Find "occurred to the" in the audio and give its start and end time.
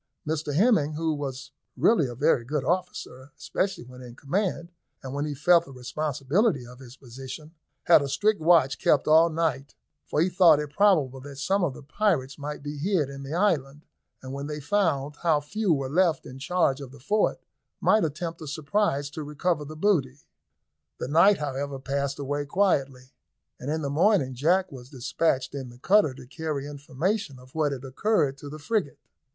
27.85-28.57